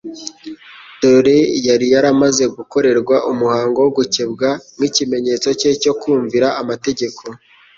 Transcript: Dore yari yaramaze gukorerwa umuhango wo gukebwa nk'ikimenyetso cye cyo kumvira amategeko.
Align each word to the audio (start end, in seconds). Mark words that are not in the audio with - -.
Dore 0.99 1.37
yari 1.67 1.85
yaramaze 1.93 2.43
gukorerwa 2.57 3.15
umuhango 3.31 3.77
wo 3.85 3.91
gukebwa 3.97 4.49
nk'ikimenyetso 4.77 5.47
cye 5.59 5.71
cyo 5.81 5.93
kumvira 6.01 6.47
amategeko. 6.61 7.23